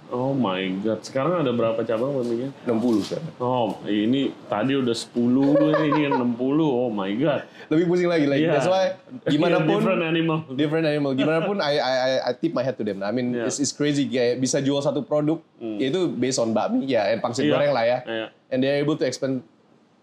[0.07, 2.47] Oh my god, sekarang ada berapa cabang Baminya?
[2.63, 3.27] 60 sekarang.
[3.37, 5.19] Oh, ini tadi udah 10,
[5.91, 6.23] ini 60.
[6.63, 7.43] Oh my god.
[7.67, 8.47] Lebih pusing lagi lagi.
[8.47, 8.55] Iya.
[8.55, 8.95] That's why
[9.35, 10.37] gimana pun different animal.
[10.49, 11.11] different animal.
[11.11, 13.03] Gimana pun I I I, I tip my head to them.
[13.03, 13.51] I mean Yeah.
[13.51, 17.43] it's, it's crazy kayak bisa jual satu produk itu based on bakmi ya and pangsit
[17.43, 17.51] Hmm.
[17.51, 17.55] Iya.
[17.59, 17.99] goreng lah ya.
[18.01, 18.25] Iya.
[18.47, 19.43] And they're able to expand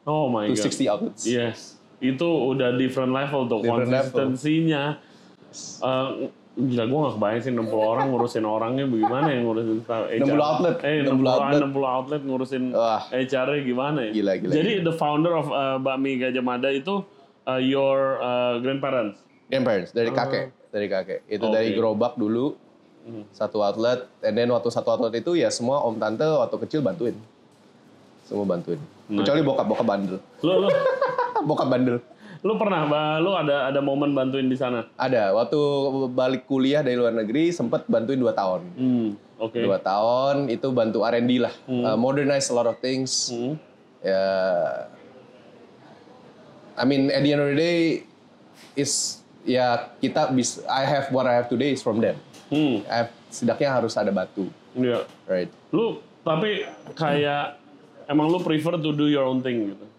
[0.05, 0.69] Oh my to god.
[0.69, 1.25] 60 outlets.
[1.25, 1.81] Yes.
[1.97, 4.13] Itu udah different level tuh Different level.
[4.13, 5.01] konsistensinya.
[6.55, 10.03] Eh, Gila gue gak kebayang sih 60 orang ngurusin orangnya bagaimana yang ngurusin HR.
[10.23, 11.61] 60 outlet, Eh 60 60, outlet.
[11.67, 13.03] 60 outlet ngurusin Wah.
[13.11, 14.11] HR-nya gimana ya?
[14.15, 17.03] Gila, gila, Jadi the founder of uh, Bakmi Gajah Mada itu
[17.45, 19.19] uh, your uh, grandparents?
[19.51, 21.21] Grandparents dari kakek, dari kakek.
[21.27, 21.55] Itu Oke.
[21.59, 22.55] dari gerobak dulu
[23.37, 27.13] satu outlet, and then waktu satu outlet itu ya semua om tante waktu kecil bantuin,
[28.25, 28.81] semua bantuin.
[29.05, 30.69] Kecuali bokap, bokap bandel, Lu, lu,
[31.53, 32.01] bokap bandel.
[32.45, 32.85] Lu pernah,
[33.25, 34.85] lu ada ada momen bantuin di sana?
[35.01, 35.57] Ada waktu
[36.13, 38.63] balik kuliah dari luar negeri sempet bantuin dua tahun.
[38.77, 39.09] Hmm,
[39.41, 39.57] oke.
[39.65, 43.33] Dua tahun itu bantu R&D lah, Uh, modernize a lot of things.
[43.33, 43.57] Hmm.
[44.05, 44.21] Ya,
[46.77, 48.05] I mean at the end of the day
[48.77, 52.21] is ya kita bisa I have what I have today is from them.
[52.53, 55.09] Hmm, I have, setidaknya harus ada batu, iya.
[55.25, 55.49] right?
[55.73, 57.57] Lu tapi kayak
[58.05, 59.94] emang lu prefer to do your own thing gitu.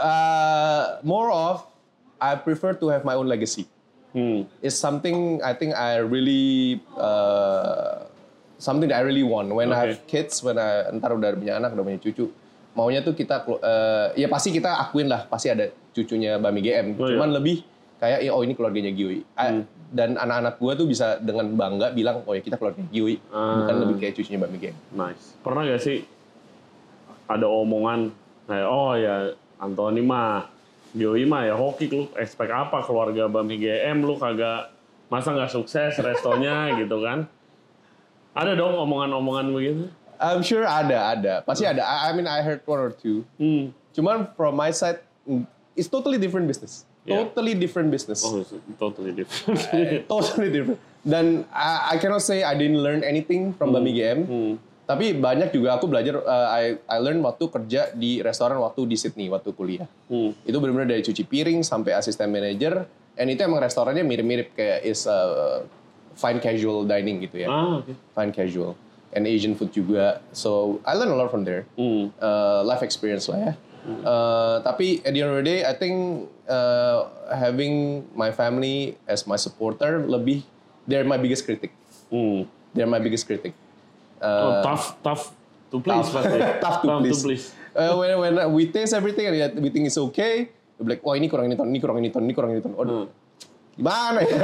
[0.00, 1.68] Uh, more of
[2.16, 3.68] I prefer to have my own legacy.
[4.10, 4.48] Hmm.
[4.58, 8.08] It's something I think I really uh,
[8.58, 9.52] something that I really want.
[9.52, 12.26] When I have kids, when I ntar udah punya anak, udah punya cucu,
[12.74, 16.86] maunya tuh kita uh, ya pasti kita akuin lah, pasti ada cucunya Bami GM.
[16.98, 17.62] Oh, Cuman lebih
[18.00, 19.22] kayak ya oh ini keluarganya Giwi.
[19.36, 23.74] I- Dan anak-anak gue tuh bisa dengan bangga bilang oh ya kita keluarga Giwi, bukan
[23.74, 24.76] lebih kayak cucunya Bami GM.
[24.94, 25.34] Nice.
[25.42, 26.06] Pernah gak sih
[27.26, 28.10] ada omongan
[28.46, 30.48] kayak oh ya Anthony mah
[30.90, 34.74] Joey mah ya hoki lu expect apa keluarga Bami GM lu kagak
[35.06, 37.30] masa nggak sukses restonya gitu kan?
[38.34, 39.84] Ada dong omongan-omongan begitu.
[40.20, 41.80] I'm sure ada ada, pasti ada.
[41.80, 43.24] I, I mean I heard one or two.
[43.40, 43.72] Hmm.
[43.96, 45.00] Cuman from my side,
[45.74, 46.84] it's totally different business.
[47.08, 47.24] Yeah.
[47.24, 48.20] Totally different business.
[48.22, 48.44] Oh,
[48.76, 49.56] totally different.
[50.12, 50.78] totally different.
[51.00, 54.18] Dan I, I cannot say I didn't learn anything from Bami GM.
[54.28, 54.54] Hmm.
[54.90, 58.98] Tapi banyak juga aku belajar, uh, I, I learn waktu kerja di restoran waktu di
[58.98, 59.86] Sydney, waktu kuliah.
[60.10, 60.34] Hmm.
[60.42, 62.90] Itu benar-benar dari cuci piring sampai asisten manager.
[63.14, 65.62] And itu emang restorannya mirip-mirip kayak is uh,
[66.18, 67.48] fine casual dining gitu ya.
[67.54, 67.94] Ah, oke.
[68.18, 68.74] Fine casual.
[69.14, 70.26] And Asian food juga.
[70.34, 71.70] So I learn a lot from there.
[71.78, 72.10] Hmm.
[72.18, 73.52] uh, life experience lah ya.
[73.80, 79.24] Uh, tapi at the end of the day, I think uh, having my family as
[79.24, 80.44] my supporter lebih
[80.84, 81.70] they're my biggest critic.
[82.10, 82.50] Hmm.
[82.74, 83.54] They're my biggest critic.
[84.20, 85.22] Oh, Uh, tough, tough
[85.68, 86.28] to please tough,
[86.60, 87.56] tough to please.
[87.72, 91.48] Uh, when when we taste everything and we think it's okay, like, wah ini kurang
[91.48, 92.76] ini ton, ini kurang ini ton, ini kurang ini ton.
[92.76, 92.80] Hmm.
[92.80, 93.04] Waduh,
[93.74, 94.36] gimana ya?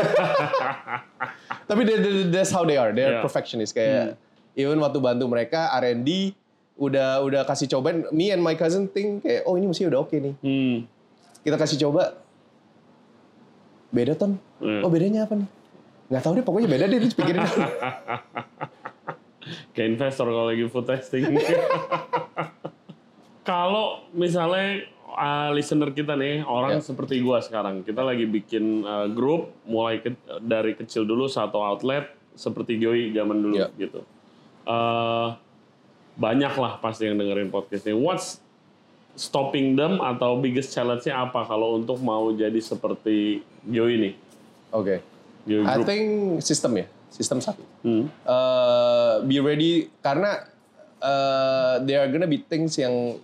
[1.69, 2.89] Tapi they- they- that's how they are.
[2.91, 3.25] They're Yeah.
[3.25, 4.17] perfectionist kayak
[4.55, 6.33] even waktu bantu mereka R&D
[6.77, 10.17] udah udah kasih cobain me and my cousin think kayak oh ini mesti udah oke
[10.17, 10.35] nih.
[10.41, 10.89] Hmm.
[11.43, 12.17] Kita kasih coba
[13.91, 14.41] beda ton.
[14.57, 14.81] Hmm.
[14.81, 15.49] Oh bedanya apa nih?
[16.07, 17.43] Nggak tahu deh pokoknya beda deh terus pikirin.
[19.71, 21.23] Kayak investor kalau lagi food testing.
[23.47, 26.83] kalau misalnya uh, listener kita nih orang Ya.
[26.83, 32.11] seperti gua sekarang, kita lagi bikin uh, grup mulai ke- dari kecil dulu satu outlet
[32.35, 33.67] seperti Joey zaman dulu Ya.
[33.73, 34.03] gitu.
[34.67, 35.33] Uh,
[36.17, 37.95] banyak lah pasti yang dengerin podcast ini.
[37.95, 38.41] What's
[39.15, 44.13] stopping them atau biggest challenge-nya apa kalau untuk mau jadi seperti Joey nih?
[44.71, 45.01] Oke.
[45.47, 46.03] Joey I think
[46.43, 47.65] sistem ya, sistem satu.
[47.81, 48.13] Hmm.
[48.23, 50.45] uh, be ready karena
[51.01, 53.17] uh, there are gonna be things yang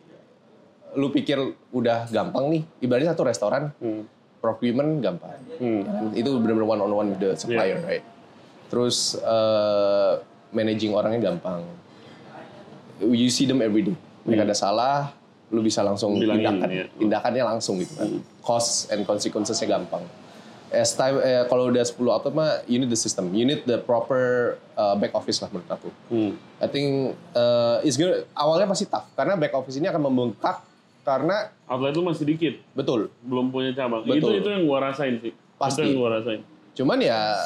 [0.92, 1.36] lu pikir
[1.70, 2.62] udah gampang nih.
[2.80, 4.08] Ibaratnya satu restoran, Hmm.
[4.40, 5.36] procurement gampang.
[5.56, 6.12] Hmm.
[6.12, 8.04] Itu benar-benar one on one with the supplier, right?
[8.68, 11.64] Terus uh, managing orangnya gampang.
[12.98, 13.96] You see them every day.
[14.22, 15.10] Mereka ada salah,
[15.48, 16.22] lu bisa langsung Hmm.
[16.22, 16.84] Bilangin, tindakan, ya.
[16.96, 18.08] tindakannya langsung gitu kan.
[18.40, 20.04] Cost and consequences-nya gampang.
[20.72, 23.28] As time, eh, kalau udah 10 outlet mah, you need the system.
[23.36, 25.88] You need the proper uh, back office lah menurut aku.
[26.08, 26.32] Hmm.
[26.58, 28.24] I think uh, it's good.
[28.32, 30.64] Awalnya pasti tough karena back office ini akan membengkak
[31.02, 32.54] karena Outlet lu masih dikit.
[32.72, 33.10] betul.
[33.26, 34.06] belum punya cabang.
[34.06, 34.38] Betul.
[34.38, 35.32] Itu itu yang gua rasain sih.
[35.60, 35.82] Pasti.
[35.82, 36.40] Itu yang gua rasain.
[36.72, 37.36] Cuman ya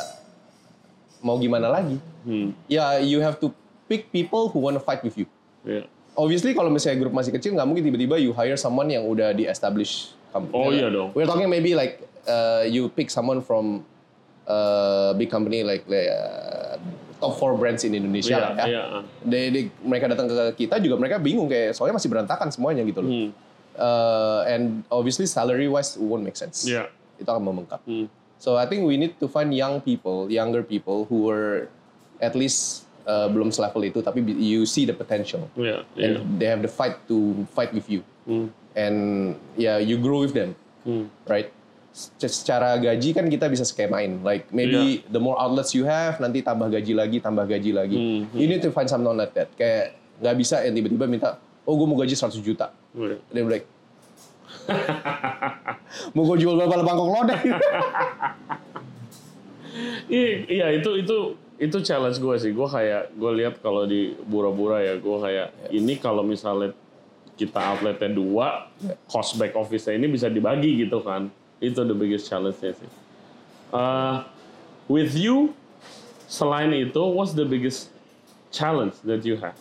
[1.24, 1.96] mau gimana lagi?
[2.22, 2.52] Hmm.
[2.70, 3.50] Ya you have to
[3.90, 5.26] pick people who wanna fight with you.
[5.66, 5.88] Iya.
[6.16, 9.48] Obviously kalau misalnya grup masih kecil nggak mungkin tiba-tiba you hire someone yang udah di
[9.48, 10.56] establish company.
[10.56, 11.10] Oh, iya dong.
[11.16, 13.82] We're talking maybe like uh, you pick someone from
[14.46, 16.76] uh, big company like uh,
[17.18, 18.64] top four brands in Indonesia Iya, lah ya.
[18.66, 18.82] iya.
[19.24, 23.00] They- they- mereka datang ke kita juga mereka bingung kayak soalnya masih berantakan semuanya gitu
[23.00, 23.10] loh.
[23.10, 23.30] Hmm.
[23.76, 26.64] Uh, and obviously salary wise won't make sense.
[26.64, 26.88] Iya.
[27.16, 27.80] Itu akan membengkak.
[27.84, 28.08] Hmm.
[28.36, 31.72] So I think we need to find young people, younger people who were
[32.20, 36.04] at least uh, belum selevel itu tapi you see the potential Iya, iya.
[36.20, 38.50] and they have the fight to fight with you Hmm.
[38.74, 38.96] and
[39.54, 41.06] yeah you grow with them Hmm.
[41.24, 41.48] right
[42.20, 44.20] secara gaji kan kita bisa skemain.
[44.20, 47.96] Like maybe the more outlets you have nanti tambah gaji lagi tambah gaji lagi.
[47.96, 49.48] Hmm, you need to find something like that.
[49.56, 52.68] Kayak nggak bisa yang tiba-tiba minta oh gue mau gaji 100 juta.
[53.32, 53.64] Dia bilang
[56.14, 57.40] mau gue jual berapa bangkok lodeh
[60.08, 62.52] Iya, iya itu itu itu challenge gue sih.
[62.52, 66.72] Gue kayak gue lihat kalau di Bura-Bura ya, gue kayak ini kalau misalnya
[67.36, 68.72] kita outletnya dua,
[69.08, 71.28] cost back office ini bisa dibagi gitu kan.
[71.60, 72.90] Itu the biggest challenge-nya sih.
[73.72, 74.22] Uh,
[74.86, 75.56] with you,
[76.28, 77.90] selain itu, what's the biggest
[78.52, 79.56] challenge that you have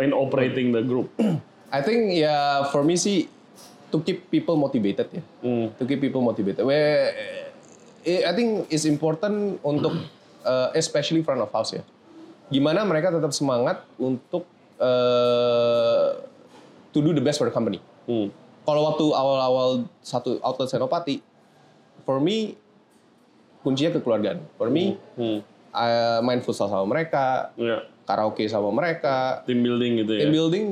[0.00, 1.10] in operating the group?
[1.72, 3.26] I think ya for me sih
[3.92, 5.22] to keep people motivated ya.
[5.40, 5.72] Hmm.
[5.80, 6.64] To keep people motivated.
[6.64, 7.12] Where
[8.04, 9.96] eh, I think it's important untuk
[10.44, 11.82] uh, especially front of house ya.
[12.52, 14.44] Gimana mereka tetap semangat untuk
[14.76, 16.20] uh,
[16.92, 17.80] to do the best for the company.
[18.04, 18.28] Hmm.
[18.62, 21.18] Kalau waktu awal-awal satu outlet Senopati,
[22.02, 22.54] for me
[23.60, 24.42] kuncinya kekeluargaan.
[24.56, 25.38] For me, Hmm.
[25.70, 30.20] uh, main futsal sama mereka, Ya, karaoke sama mereka, team building gitu ya.
[30.20, 30.66] team building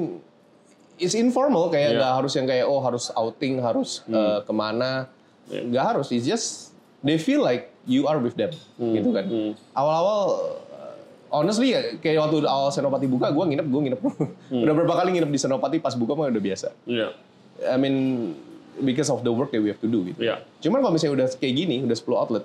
[0.96, 1.96] is informal kayak Iya.
[1.96, 5.08] nggak harus yang kayak oh harus outing harus uh, ke mana
[5.46, 5.62] Iya.
[5.64, 9.52] nggak harus it's just they feel like you are with them gitu kan Hmm.
[9.72, 10.36] awal-awal
[10.68, 10.92] uh,
[11.32, 14.00] honestly ya kayak waktu awal Senopati buka gue nginep gue nginep
[14.52, 14.60] Hmm.
[14.60, 17.16] udah berapa kali nginep di Senopati pas buka mah udah biasa Iya,
[17.64, 17.96] I mean
[18.78, 20.42] because of the work that we have to do gitu iya.
[20.62, 22.44] cuman kalau misalnya udah kayak gini udah 10 outlet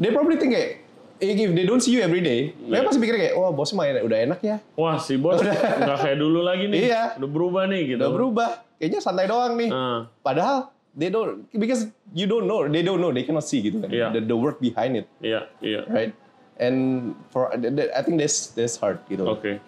[0.00, 0.82] they probably think kayak
[1.22, 3.86] eh, if they don't see you every day mereka pasti pikir kayak wah bos mah
[3.86, 6.90] udah enak ya Wah si bos nggak kayak dulu lagi nih.
[6.90, 7.02] Iya.
[7.22, 8.00] Udah berubah nih gitu.
[8.02, 8.48] udah berubah
[8.82, 13.14] kayaknya santai doang nih Ah, Padahal they don't because you don't know, they don't know,
[13.14, 13.88] they cannot see gitu kan.
[13.88, 14.12] Iya.
[14.12, 15.86] The, the work behind it, iya, iya.
[15.88, 16.12] right?
[16.60, 19.24] And for I think that's that's hard gitu.
[19.24, 19.62] Oke.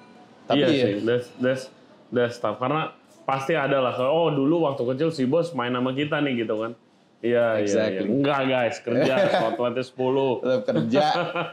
[0.45, 1.63] Tapi iya ya- sih, that's that's
[2.13, 2.61] that's tough.
[2.61, 2.93] Karena
[3.25, 3.95] pasti ada lah.
[4.07, 6.73] Oh dulu waktu kecil si bos main sama kita nih gitu kan.
[7.25, 8.05] Iya, iya, Exactly.
[8.05, 8.13] iya.
[8.13, 9.15] Enggak guys, kerja.
[9.49, 9.97] Outletnya 10.
[10.45, 11.05] Tetap kerja.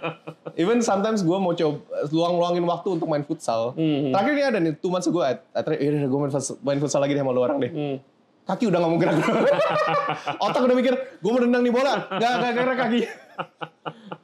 [0.62, 1.80] Even sometimes gue mau coba
[2.12, 3.72] luang-luangin waktu untuk main futsal.
[3.80, 4.12] Hmm.
[4.12, 5.40] Terakhir ini ada nih, two months try,
[5.80, 7.72] yaudah gue main, futsal- main futsal lagi deh sama lu orang deh.
[7.72, 7.96] Hmm.
[8.44, 9.16] Kaki udah gak mau gerak.
[10.44, 11.94] Otak udah mikir, gue mau nendang nih bola.
[12.20, 13.02] Gak, gak gerak kaki.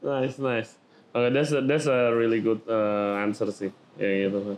[0.07, 0.71] Nice, nice.
[1.11, 3.71] Okay, that's a, that's a really good uh, answer sih.
[3.95, 4.55] Ya gitu.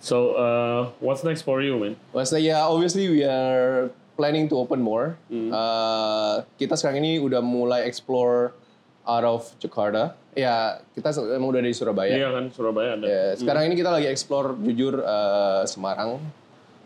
[0.00, 1.94] So, uh, what's next for you, man?
[2.16, 5.20] Maksudnya ya obviously we are planning to open more.
[5.28, 8.56] Uh, kita sekarang ini udah mulai explore
[9.04, 10.16] out of Jakarta.
[10.32, 12.16] Ya kita emang udah dari Surabaya.
[12.16, 13.04] Iya kan, Surabaya ada.
[13.04, 16.16] Ya, sekarang ini kita lagi explore jujur uh, Semarang,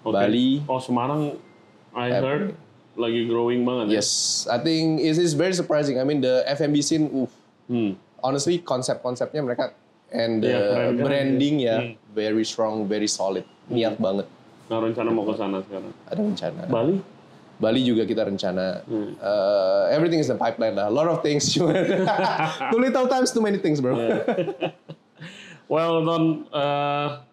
[0.03, 0.11] Oke.
[0.11, 0.67] Bali.
[0.67, 1.39] Oh, Semarang,
[1.95, 2.59] I heard
[2.99, 3.95] lagi growing banget.
[3.95, 4.03] ya?
[4.03, 4.11] Yes,
[4.51, 5.99] I think it is very surprising.
[5.99, 7.31] I mean the F&B scene, uh,
[7.65, 7.97] Hmm.
[8.21, 9.73] honestly konsep-konsepnya mereka
[10.11, 11.05] and the Iya, keren kan?
[11.05, 11.93] branding ya Hmm.
[12.11, 14.27] very strong, very solid, niat banget.
[14.65, 15.93] Nah, rencana mau ke sana sekarang.
[16.05, 16.61] Ada rencana.
[16.67, 16.97] Bali?
[17.55, 18.83] Bali juga kita rencana.
[18.83, 19.15] Hmm.
[19.17, 20.87] Uh, everything is the pipeline lah.
[20.87, 21.47] A lot of things.
[21.55, 21.69] too
[22.75, 23.95] little times, too many things, bro.
[25.65, 27.25] Well, Don, uh,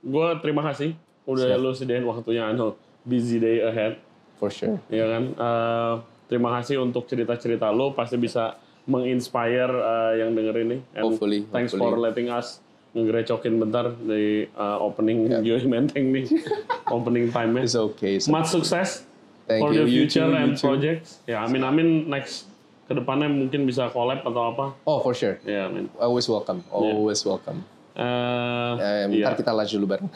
[0.00, 0.94] gue terima kasih
[1.26, 2.46] udah lu sediain waktunya.
[2.46, 3.98] I know, busy day ahead,
[4.38, 4.78] For sure.
[4.86, 5.24] ya kan?
[5.34, 10.80] Uh, terima kasih untuk cerita-cerita lu, pasti bisa menginspire uh, yang dengerin nih.
[10.94, 11.90] And Hopefully, thanks hopefully.
[11.90, 12.60] for letting us
[12.92, 16.30] ngerecokin bentar di uh, opening Joy Menteng nih,
[16.94, 17.64] opening time-nya.
[17.64, 18.22] It's okay.
[18.22, 19.02] So, Much success
[19.44, 19.82] Thank for you.
[19.82, 20.62] the You future too, you and too.
[20.62, 21.18] projects.
[21.26, 22.46] Ya, amin amin next
[22.84, 24.66] ke depannya mungkin bisa collab atau apa.
[24.84, 25.40] oh, for sure.
[25.42, 25.88] Ya, amin.
[25.96, 26.60] Always welcome.
[26.70, 27.64] Always welcome.
[27.94, 29.30] Uh, Uh, iya.
[29.30, 30.10] Ntar kita lunch dulu bareng.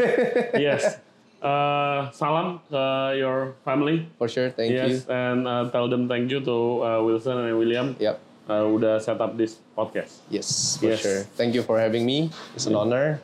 [0.60, 1.00] yes.
[1.44, 2.84] Uh, salam ke
[3.20, 4.08] your family.
[4.16, 4.48] for sure.
[4.48, 4.80] Thank you.
[4.80, 7.92] yes, and uh, tell them thank you to uh, Wilson and William.
[8.00, 8.16] Yep.
[8.48, 10.24] Uh, udah set up this podcast.
[10.32, 11.04] Yes, for Yes.
[11.04, 11.22] sure.
[11.36, 12.32] Thank you for having me.
[12.56, 13.20] It's an honor.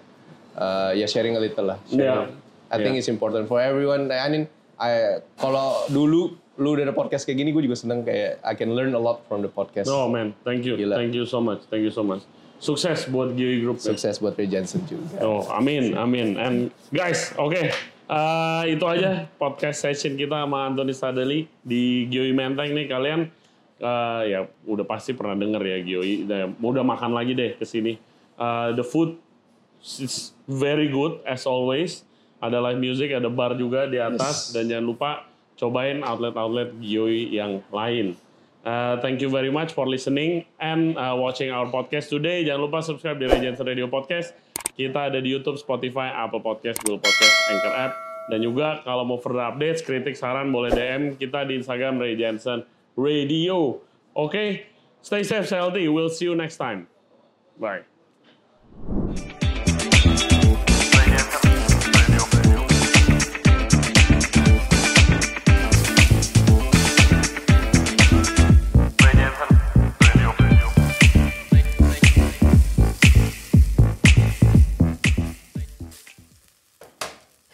[0.52, 1.78] Uh, yeah, sharing a little lah.
[1.88, 2.28] Sharing.
[2.28, 2.68] Yeah.
[2.68, 3.00] I think Yeah.
[3.00, 4.12] it's important for everyone.
[4.12, 4.44] I mean,
[4.76, 8.76] I kalau dulu lu udah ada podcast kayak gini, gue juga seneng kayak I can
[8.76, 9.88] learn a lot from the podcast.
[9.88, 11.00] Oh man, thank you, Gila.
[11.00, 12.20] thank you so much, thank you so much.
[12.60, 13.80] Sukses buat GI Group.
[13.80, 13.96] ya.
[13.96, 14.46] Sukses buat Ray
[14.84, 15.16] juga.
[15.24, 16.36] Oh, amin, amin.
[16.36, 16.56] And
[16.92, 17.56] guys, oke.
[18.10, 23.30] Uh, itu aja podcast session kita sama Anthony Sadeli di Gioi Menteng nih kalian
[23.78, 26.26] uh, ya udah pasti pernah denger ya Gioi
[26.58, 27.94] udah makan lagi deh ke sini
[28.40, 29.20] Uh, the food
[29.84, 32.08] is very good as always
[32.40, 34.56] ada live music ada bar juga di atas Yes.
[34.56, 35.10] dan jangan lupa
[35.60, 38.16] cobain outlet-outlet Gioi yang lain
[38.60, 42.44] Uh, thank you very much for listening and uh, watching our podcast today.
[42.44, 44.36] Jangan lupa subscribe di Regency Radio Podcast.
[44.76, 47.92] Kita ada di YouTube, Spotify, Apple Podcast, Google Podcast, Anchor App.
[48.28, 52.62] Dan juga kalau mau further updates, kritik, saran, boleh DM kita di Instagram Ray Jensen
[52.94, 53.80] Radio.
[54.12, 54.68] Oke,
[55.00, 55.88] stay safe, healthy.
[55.88, 56.86] We'll see you next time.
[57.56, 57.99] Bye.